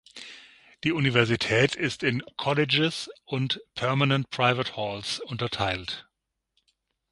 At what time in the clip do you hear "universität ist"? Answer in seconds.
0.93-2.01